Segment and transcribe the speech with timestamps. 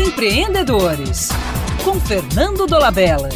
[0.00, 1.28] Empreendedores,
[1.84, 3.28] com Fernando Dolabella.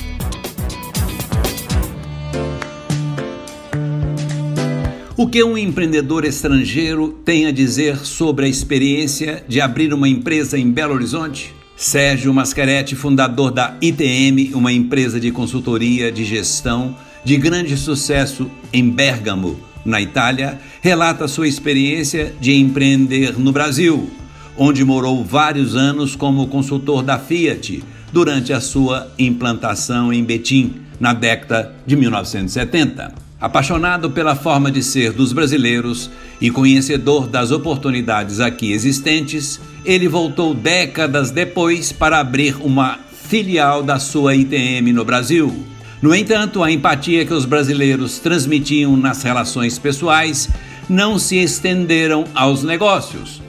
[5.16, 10.56] O que um empreendedor estrangeiro tem a dizer sobre a experiência de abrir uma empresa
[10.56, 11.52] em Belo Horizonte?
[11.76, 18.88] Sérgio Mascaretti, fundador da ITM, uma empresa de consultoria de gestão de grande sucesso em
[18.88, 24.08] Bergamo, na Itália, relata sua experiência de empreender no Brasil,
[24.56, 31.12] onde morou vários anos como consultor da Fiat durante a sua implantação em Betim, na
[31.12, 33.12] década de 1970.
[33.40, 36.08] Apaixonado pela forma de ser dos brasileiros
[36.40, 43.98] e conhecedor das oportunidades aqui existentes, ele voltou décadas depois para abrir uma filial da
[43.98, 45.52] sua ITM no Brasil.
[46.00, 50.48] No entanto, a empatia que os brasileiros transmitiam nas relações pessoais
[50.88, 53.42] não se estenderam aos negócios.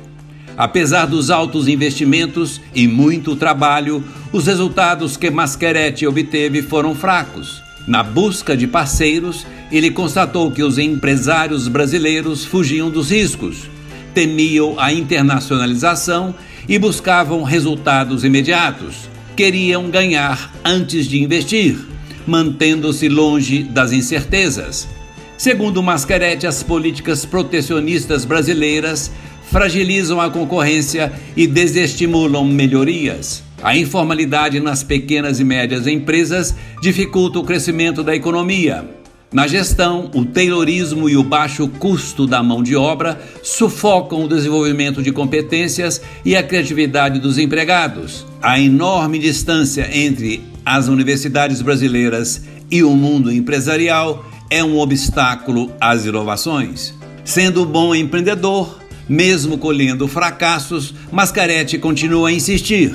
[0.58, 7.62] Apesar dos altos investimentos e muito trabalho, os resultados que Masquerete obteve foram fracos.
[7.88, 13.70] Na busca de parceiros, ele constatou que os empresários brasileiros fugiam dos riscos,
[14.14, 16.36] temiam a internacionalização
[16.70, 19.10] e buscavam resultados imediatos.
[19.36, 21.78] Queriam ganhar antes de investir,
[22.26, 24.88] mantendo-se longe das incertezas.
[25.36, 29.12] Segundo Mascarete, as políticas protecionistas brasileiras
[29.54, 33.44] fragilizam a concorrência e desestimulam melhorias.
[33.62, 38.84] A informalidade nas pequenas e médias empresas dificulta o crescimento da economia.
[39.32, 45.04] Na gestão, o taylorismo e o baixo custo da mão de obra sufocam o desenvolvimento
[45.04, 48.26] de competências e a criatividade dos empregados.
[48.42, 56.06] A enorme distância entre as universidades brasileiras e o mundo empresarial é um obstáculo às
[56.06, 56.96] inovações.
[57.24, 62.94] Sendo um bom empreendedor, mesmo colhendo fracassos, Mascarete continua a insistir.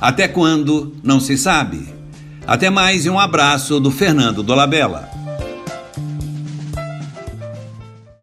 [0.00, 1.88] Até quando, não se sabe.
[2.46, 5.17] Até mais e um abraço do Fernando Dolabella.